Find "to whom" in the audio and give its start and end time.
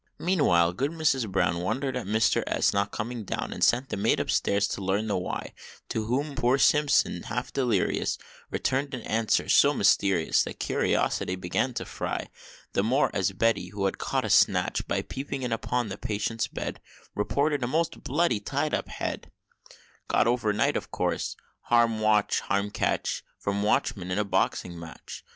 5.89-6.33